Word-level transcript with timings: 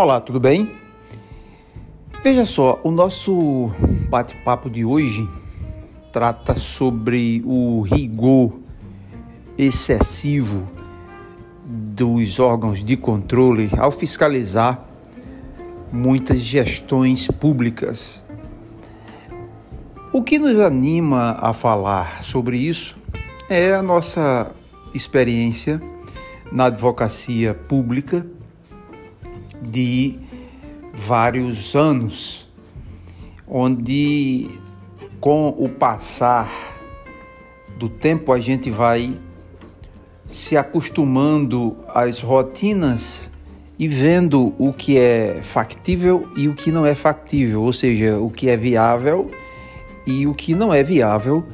Olá, 0.00 0.20
tudo 0.20 0.38
bem? 0.38 0.70
Veja 2.22 2.44
só, 2.44 2.80
o 2.84 2.90
nosso 2.92 3.68
bate-papo 4.08 4.70
de 4.70 4.84
hoje 4.84 5.28
trata 6.12 6.54
sobre 6.54 7.42
o 7.44 7.80
rigor 7.80 8.60
excessivo 9.58 10.68
dos 11.66 12.38
órgãos 12.38 12.84
de 12.84 12.96
controle 12.96 13.68
ao 13.76 13.90
fiscalizar 13.90 14.84
muitas 15.90 16.38
gestões 16.38 17.26
públicas. 17.26 18.24
O 20.12 20.22
que 20.22 20.38
nos 20.38 20.60
anima 20.60 21.36
a 21.40 21.52
falar 21.52 22.22
sobre 22.22 22.56
isso 22.56 22.96
é 23.50 23.74
a 23.74 23.82
nossa 23.82 24.52
experiência 24.94 25.82
na 26.52 26.66
advocacia 26.66 27.52
pública 27.52 28.24
de 29.68 30.18
vários 30.94 31.74
anos, 31.74 32.48
onde 33.46 34.48
com 35.20 35.48
o 35.48 35.68
passar 35.68 36.50
do 37.78 37.88
tempo 37.88 38.32
a 38.32 38.40
gente 38.40 38.70
vai 38.70 39.16
se 40.26 40.56
acostumando 40.56 41.76
às 41.88 42.20
rotinas 42.20 43.30
e 43.78 43.86
vendo 43.86 44.54
o 44.58 44.72
que 44.72 44.98
é 44.98 45.40
factível 45.40 46.28
e 46.36 46.48
o 46.48 46.54
que 46.54 46.72
não 46.72 46.84
é 46.84 46.94
factível, 46.94 47.62
ou 47.62 47.72
seja, 47.72 48.18
o 48.18 48.28
que 48.28 48.48
é 48.48 48.56
viável 48.56 49.30
e 50.06 50.26
o 50.26 50.34
que 50.34 50.54
não 50.54 50.74
é 50.74 50.82
viável 50.82 51.44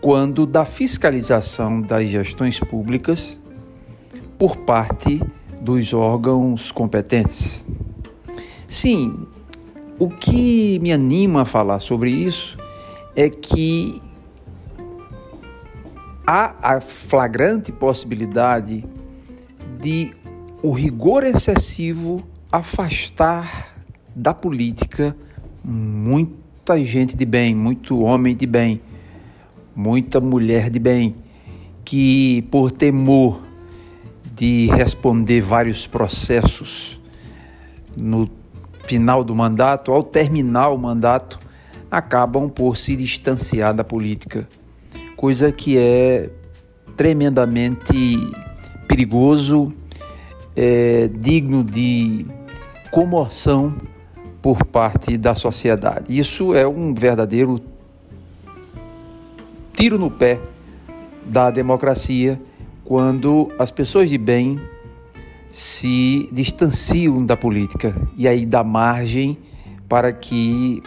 quando 0.00 0.46
da 0.46 0.64
fiscalização 0.64 1.80
das 1.80 2.08
gestões 2.08 2.58
públicas 2.60 3.38
por 4.38 4.56
parte 4.56 5.20
dos 5.60 5.92
órgãos 5.92 6.70
competentes. 6.72 7.64
Sim, 8.66 9.26
o 9.98 10.08
que 10.08 10.78
me 10.80 10.92
anima 10.92 11.42
a 11.42 11.44
falar 11.44 11.78
sobre 11.78 12.10
isso 12.10 12.56
é 13.16 13.28
que 13.28 14.00
há 16.26 16.54
a 16.62 16.80
flagrante 16.80 17.72
possibilidade 17.72 18.84
de 19.80 20.12
o 20.62 20.72
rigor 20.72 21.24
excessivo 21.24 22.22
afastar 22.50 23.74
da 24.14 24.34
política 24.34 25.16
muita 25.64 26.82
gente 26.84 27.16
de 27.16 27.24
bem, 27.24 27.54
muito 27.54 28.00
homem 28.00 28.34
de 28.36 28.46
bem, 28.46 28.80
muita 29.74 30.20
mulher 30.20 30.70
de 30.70 30.78
bem, 30.78 31.14
que 31.84 32.42
por 32.50 32.70
temor 32.70 33.47
de 34.38 34.66
responder 34.66 35.40
vários 35.40 35.84
processos 35.86 37.00
no 37.96 38.30
final 38.86 39.24
do 39.24 39.34
mandato, 39.34 39.92
ao 39.92 40.02
terminar 40.02 40.68
o 40.68 40.78
mandato, 40.78 41.40
acabam 41.90 42.48
por 42.48 42.76
se 42.76 42.94
distanciar 42.94 43.74
da 43.74 43.82
política, 43.82 44.48
coisa 45.16 45.50
que 45.50 45.76
é 45.76 46.30
tremendamente 46.96 48.16
perigoso, 48.86 49.72
é, 50.54 51.08
digno 51.08 51.64
de 51.64 52.24
comoção 52.92 53.74
por 54.40 54.64
parte 54.64 55.18
da 55.18 55.34
sociedade. 55.34 56.16
Isso 56.16 56.54
é 56.54 56.66
um 56.66 56.94
verdadeiro 56.94 57.60
tiro 59.72 59.98
no 59.98 60.10
pé 60.10 60.40
da 61.26 61.50
democracia 61.50 62.40
quando 62.88 63.52
as 63.58 63.70
pessoas 63.70 64.08
de 64.08 64.16
bem 64.16 64.58
se 65.50 66.26
distanciam 66.32 67.22
da 67.22 67.36
política 67.36 67.94
e 68.16 68.26
aí 68.26 68.46
dá 68.46 68.64
margem 68.64 69.36
para 69.86 70.10
que 70.10 70.82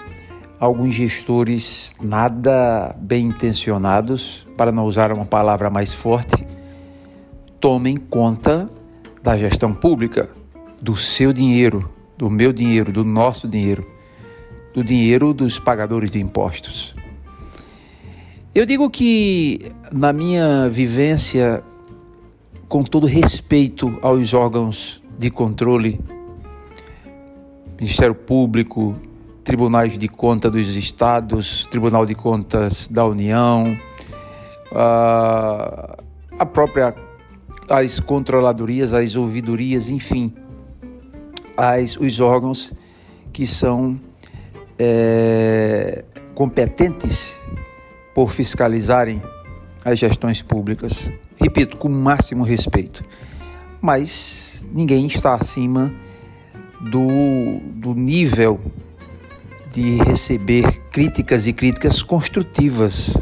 alguns 0.59 0.95
gestores 0.95 1.93
nada 2.01 2.95
bem 2.99 3.27
intencionados, 3.27 4.47
para 4.57 4.71
não 4.71 4.85
usar 4.85 5.11
uma 5.11 5.27
palavra 5.27 5.69
mais 5.69 5.93
forte, 5.93 6.43
tomem 7.59 7.97
conta 7.97 8.67
da 9.21 9.37
gestão 9.37 9.71
pública, 9.71 10.27
do 10.81 10.97
seu 10.97 11.31
dinheiro, 11.31 11.87
do 12.17 12.31
meu 12.31 12.51
dinheiro, 12.51 12.91
do 12.91 13.05
nosso 13.05 13.47
dinheiro, 13.47 13.85
do 14.73 14.83
dinheiro 14.83 15.35
dos 15.35 15.59
pagadores 15.59 16.09
de 16.09 16.19
impostos. 16.19 16.95
Eu 18.55 18.65
digo 18.65 18.89
que 18.89 19.71
na 19.91 20.11
minha 20.11 20.67
vivência 20.67 21.63
com 22.71 22.85
todo 22.85 23.05
respeito 23.05 23.99
aos 24.01 24.33
órgãos 24.33 25.03
de 25.17 25.29
controle, 25.29 25.99
Ministério 27.77 28.15
Público, 28.15 28.95
Tribunais 29.43 29.99
de 29.99 30.07
Contas 30.07 30.49
dos 30.49 30.77
Estados, 30.77 31.65
Tribunal 31.65 32.05
de 32.05 32.15
Contas 32.15 32.87
da 32.87 33.05
União, 33.05 33.77
a 34.71 36.45
própria 36.45 36.95
as 37.69 37.99
controladorias, 37.99 38.93
as 38.93 39.17
ouvidorias, 39.17 39.89
enfim, 39.89 40.33
as, 41.57 41.97
os 41.97 42.21
órgãos 42.21 42.71
que 43.33 43.45
são 43.45 43.99
é, 44.79 46.05
competentes 46.33 47.37
por 48.15 48.31
fiscalizarem 48.31 49.21
as 49.83 49.99
gestões 49.99 50.41
públicas 50.41 51.11
repito, 51.41 51.77
com 51.77 51.87
o 51.87 51.91
máximo 51.91 52.43
respeito. 52.43 53.03
Mas 53.81 54.65
ninguém 54.71 55.07
está 55.07 55.33
acima 55.33 55.93
do, 56.79 57.59
do 57.73 57.93
nível 57.93 58.59
de 59.71 59.97
receber 60.03 60.81
críticas 60.91 61.47
e 61.47 61.53
críticas 61.53 62.03
construtivas. 62.03 63.17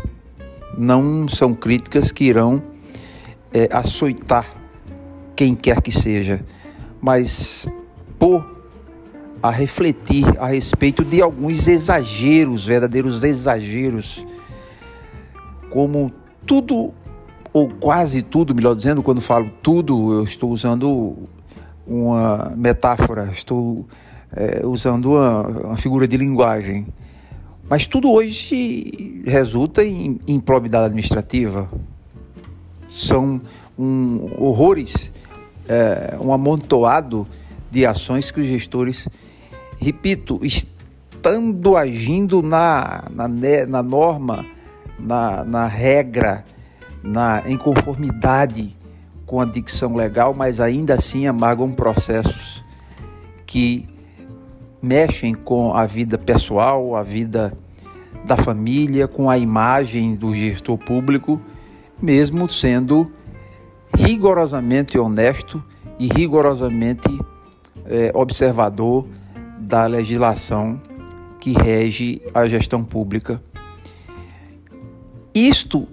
Não 0.77 1.27
são 1.27 1.53
críticas 1.53 2.11
que 2.11 2.25
irão 2.25 2.61
é, 3.53 3.69
açoitar 3.71 4.45
quem 5.35 5.55
quer 5.55 5.81
que 5.81 5.91
seja, 5.91 6.41
mas 7.01 7.67
pôr 8.17 8.59
a 9.41 9.49
refletir 9.49 10.25
a 10.37 10.47
respeito 10.47 11.03
de 11.03 11.21
alguns 11.21 11.67
exageros, 11.67 12.65
verdadeiros 12.65 13.23
exageros, 13.23 14.25
como 15.69 16.11
tudo 16.45 16.93
ou 17.51 17.69
quase 17.69 18.21
tudo, 18.21 18.53
melhor 18.53 18.75
dizendo, 18.75 19.01
quando 19.01 19.21
falo 19.21 19.49
tudo, 19.61 20.13
eu 20.13 20.23
estou 20.23 20.51
usando 20.51 21.17
uma 21.85 22.53
metáfora, 22.55 23.29
estou 23.31 23.87
é, 24.35 24.65
usando 24.65 25.13
uma, 25.13 25.41
uma, 25.47 25.77
figura 25.77 26.07
de 26.07 26.17
linguagem. 26.17 26.87
Mas 27.67 27.87
tudo 27.87 28.11
hoje 28.11 29.21
resulta 29.25 29.83
em 29.83 30.19
improbidade 30.27 30.85
administrativa. 30.85 31.69
São 32.89 33.41
um, 33.77 34.29
horrores, 34.37 35.11
é, 35.67 36.17
um 36.19 36.31
amontoado 36.31 37.27
de 37.71 37.85
ações 37.85 38.31
que 38.31 38.39
os 38.39 38.47
gestores, 38.47 39.07
repito, 39.79 40.39
estando 40.43 41.75
agindo 41.75 42.41
na, 42.41 43.03
na, 43.11 43.27
na 43.67 43.83
norma, 43.83 44.45
na, 44.97 45.43
na 45.43 45.67
regra, 45.67 46.43
na, 47.03 47.43
em 47.45 47.57
conformidade 47.57 48.75
com 49.25 49.39
a 49.39 49.45
dicção 49.45 49.95
legal, 49.95 50.33
mas 50.33 50.59
ainda 50.59 50.95
assim 50.95 51.27
amargam 51.27 51.71
processos 51.71 52.63
que 53.45 53.87
mexem 54.81 55.33
com 55.33 55.73
a 55.73 55.85
vida 55.85 56.17
pessoal, 56.17 56.95
a 56.95 57.03
vida 57.03 57.53
da 58.25 58.35
família, 58.35 59.07
com 59.07 59.29
a 59.29 59.37
imagem 59.37 60.15
do 60.15 60.33
gestor 60.33 60.77
público, 60.77 61.39
mesmo 62.01 62.49
sendo 62.49 63.11
rigorosamente 63.95 64.97
honesto 64.97 65.63
e 65.97 66.07
rigorosamente 66.07 67.19
é, 67.85 68.11
observador 68.13 69.05
da 69.59 69.85
legislação 69.85 70.81
que 71.39 71.53
rege 71.53 72.21
a 72.33 72.47
gestão 72.47 72.83
pública. 72.83 73.41
Isto 75.33 75.87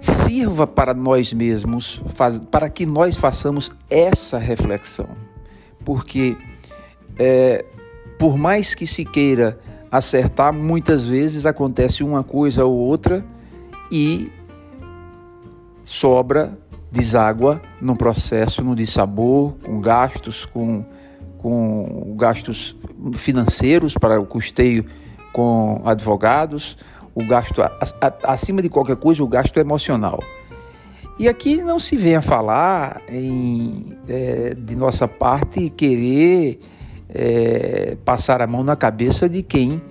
sirva 0.00 0.66
para 0.66 0.94
nós 0.94 1.32
mesmos, 1.32 2.02
faz, 2.08 2.38
para 2.38 2.68
que 2.68 2.86
nós 2.86 3.16
façamos 3.16 3.72
essa 3.90 4.38
reflexão. 4.38 5.08
Porque, 5.84 6.36
é, 7.18 7.64
por 8.18 8.36
mais 8.36 8.74
que 8.74 8.86
se 8.86 9.04
queira 9.04 9.58
acertar, 9.90 10.52
muitas 10.52 11.06
vezes 11.06 11.46
acontece 11.46 12.02
uma 12.04 12.22
coisa 12.22 12.64
ou 12.64 12.76
outra 12.76 13.24
e 13.90 14.30
sobra, 15.84 16.56
deságua 16.90 17.60
no 17.80 17.96
processo, 17.96 18.62
no 18.62 18.76
dissabor, 18.76 19.54
com 19.64 19.80
gastos, 19.80 20.44
com, 20.46 20.84
com 21.38 22.14
gastos 22.16 22.76
financeiros 23.14 23.94
para 23.94 24.20
o 24.20 24.26
custeio 24.26 24.84
com 25.32 25.82
advogados 25.84 26.76
o 27.14 27.24
gasto, 27.24 27.62
acima 28.22 28.62
de 28.62 28.68
qualquer 28.68 28.96
coisa, 28.96 29.22
o 29.22 29.28
gasto 29.28 29.58
emocional. 29.58 30.20
E 31.18 31.26
aqui 31.26 31.56
não 31.56 31.80
se 31.80 31.96
vem 31.96 32.14
a 32.14 32.22
falar 32.22 33.02
em, 33.08 33.96
é, 34.08 34.54
de 34.54 34.76
nossa 34.76 35.08
parte, 35.08 35.68
querer 35.70 36.60
é, 37.08 37.96
passar 38.04 38.40
a 38.40 38.46
mão 38.46 38.62
na 38.62 38.76
cabeça 38.76 39.28
de 39.28 39.42
quem 39.42 39.82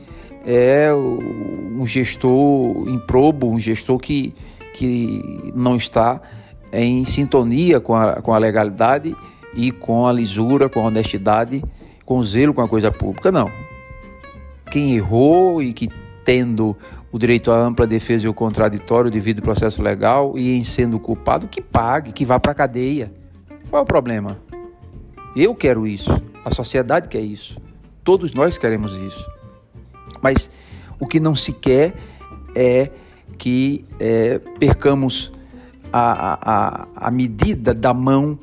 é 0.46 0.90
um 0.94 1.86
gestor 1.86 2.88
improbo, 2.88 3.50
um 3.50 3.60
gestor 3.60 4.00
que, 4.00 4.34
que 4.74 5.52
não 5.54 5.76
está 5.76 6.22
em 6.72 7.04
sintonia 7.04 7.82
com 7.82 7.94
a, 7.94 8.22
com 8.22 8.34
a 8.34 8.38
legalidade 8.38 9.14
e 9.54 9.72
com 9.72 10.08
a 10.08 10.14
lisura, 10.14 10.70
com 10.70 10.80
a 10.80 10.84
honestidade, 10.84 11.62
com 12.06 12.20
o 12.20 12.24
zelo 12.24 12.54
com 12.54 12.62
a 12.62 12.68
coisa 12.70 12.90
pública. 12.90 13.32
Não. 13.32 13.52
Quem 14.72 14.96
errou 14.96 15.62
e 15.62 15.74
que 15.74 15.90
tendo 16.24 16.78
o 17.12 17.18
direito 17.18 17.52
à 17.52 17.58
ampla 17.58 17.88
defesa 17.88 18.26
e 18.26 18.30
o 18.30 18.34
contraditório 18.34 19.10
devido 19.10 19.40
ao 19.40 19.44
processo 19.44 19.82
legal 19.82 20.38
e 20.38 20.56
em 20.56 20.64
sendo 20.64 21.00
culpado, 21.00 21.48
que 21.48 21.62
pague, 21.62 22.12
que 22.12 22.26
vá 22.26 22.40
para 22.40 22.52
a 22.52 22.56
cadeia. 22.56 23.12
Qual 23.70 23.80
é 23.82 23.84
o 23.84 23.86
problema? 23.86 24.38
Eu 25.36 25.54
quero 25.56 25.86
isso, 25.86 26.12
a 26.44 26.54
sociedade 26.54 27.08
quer 27.08 27.22
isso, 27.22 27.58
todos 28.04 28.34
nós 28.34 28.58
queremos 28.58 28.94
isso. 28.94 29.26
Mas 30.22 30.50
o 31.00 31.06
que 31.06 31.20
não 31.20 31.36
se 31.36 31.54
quer 31.54 31.94
é 32.56 32.90
que 33.38 33.86
é, 34.00 34.40
percamos 34.60 35.32
a, 35.92 36.40
a, 36.42 36.88
a 37.08 37.12
medida 37.12 37.74
da 37.74 37.94
mão 37.94 38.38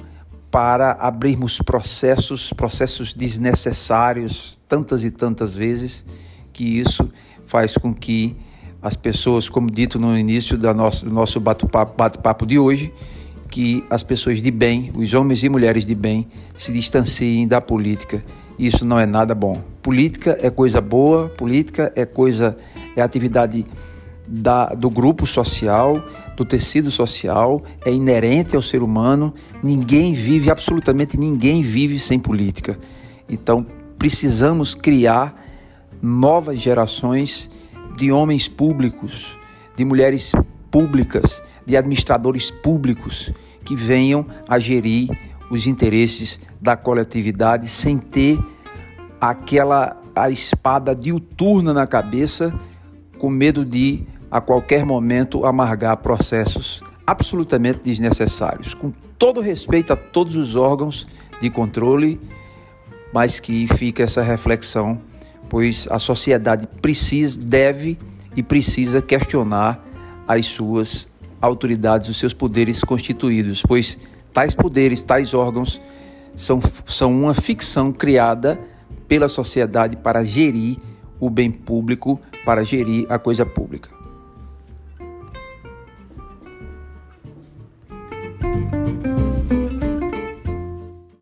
para 0.50 0.92
abrirmos 0.92 1.58
processos, 1.58 2.52
processos 2.52 3.12
desnecessários, 3.12 4.60
tantas 4.68 5.02
e 5.02 5.10
tantas 5.10 5.52
vezes, 5.52 6.04
que 6.52 6.78
isso 6.78 7.10
faz 7.44 7.76
com 7.76 7.92
que 7.92 8.36
as 8.84 8.94
pessoas, 8.94 9.48
como 9.48 9.70
dito 9.70 9.98
no 9.98 10.16
início 10.16 10.58
do 10.58 10.74
nosso, 10.74 11.06
do 11.06 11.10
nosso 11.10 11.40
bate-papo 11.40 11.96
bate 11.96 12.46
de 12.46 12.58
hoje, 12.58 12.92
que 13.48 13.82
as 13.88 14.02
pessoas 14.02 14.42
de 14.42 14.50
bem, 14.50 14.92
os 14.94 15.14
homens 15.14 15.42
e 15.42 15.48
mulheres 15.48 15.86
de 15.86 15.94
bem, 15.94 16.28
se 16.54 16.70
distanciem 16.70 17.48
da 17.48 17.62
política. 17.62 18.22
Isso 18.58 18.84
não 18.84 19.00
é 19.00 19.06
nada 19.06 19.34
bom. 19.34 19.58
Política 19.80 20.38
é 20.38 20.50
coisa 20.50 20.82
boa, 20.82 21.30
política 21.30 21.90
é 21.96 22.04
coisa, 22.04 22.58
é 22.94 23.00
atividade 23.00 23.64
da, 24.28 24.66
do 24.66 24.90
grupo 24.90 25.26
social, 25.26 25.98
do 26.36 26.44
tecido 26.44 26.90
social, 26.90 27.62
é 27.86 27.90
inerente 27.90 28.54
ao 28.54 28.60
ser 28.60 28.82
humano. 28.82 29.32
Ninguém 29.62 30.12
vive, 30.12 30.50
absolutamente 30.50 31.18
ninguém 31.18 31.62
vive 31.62 31.98
sem 31.98 32.18
política. 32.18 32.78
Então, 33.30 33.66
precisamos 33.98 34.74
criar 34.74 35.42
novas 36.02 36.60
gerações 36.60 37.48
de 37.96 38.10
homens 38.12 38.48
públicos, 38.48 39.36
de 39.76 39.84
mulheres 39.84 40.32
públicas, 40.70 41.42
de 41.64 41.76
administradores 41.76 42.50
públicos 42.50 43.32
que 43.64 43.74
venham 43.74 44.26
a 44.48 44.58
gerir 44.58 45.08
os 45.50 45.66
interesses 45.66 46.40
da 46.60 46.76
coletividade 46.76 47.68
sem 47.68 47.98
ter 47.98 48.38
aquela 49.20 50.00
a 50.14 50.30
espada 50.30 50.94
diuturna 50.94 51.72
na 51.72 51.86
cabeça 51.86 52.54
com 53.18 53.28
medo 53.28 53.64
de 53.64 54.06
a 54.30 54.40
qualquer 54.40 54.84
momento 54.84 55.44
amargar 55.44 55.96
processos 55.96 56.82
absolutamente 57.06 57.80
desnecessários, 57.84 58.74
com 58.74 58.92
todo 59.18 59.40
respeito 59.40 59.92
a 59.92 59.96
todos 59.96 60.36
os 60.36 60.56
órgãos 60.56 61.06
de 61.40 61.50
controle, 61.50 62.20
mas 63.12 63.40
que 63.40 63.66
fica 63.76 64.02
essa 64.02 64.22
reflexão 64.22 65.00
pois 65.54 65.86
a 65.88 66.00
sociedade 66.00 66.66
precisa, 66.82 67.38
deve 67.38 67.96
e 68.34 68.42
precisa 68.42 69.00
questionar 69.00 69.86
as 70.26 70.46
suas 70.46 71.08
autoridades, 71.40 72.08
os 72.08 72.16
seus 72.16 72.32
poderes 72.32 72.80
constituídos, 72.80 73.62
pois 73.62 73.96
tais 74.32 74.52
poderes, 74.52 75.04
tais 75.04 75.32
órgãos 75.32 75.80
são, 76.34 76.58
são 76.86 77.12
uma 77.12 77.34
ficção 77.34 77.92
criada 77.92 78.58
pela 79.06 79.28
sociedade 79.28 79.94
para 79.94 80.24
gerir 80.24 80.76
o 81.20 81.30
bem 81.30 81.52
público, 81.52 82.20
para 82.44 82.64
gerir 82.64 83.06
a 83.08 83.16
coisa 83.16 83.46
pública. 83.46 83.93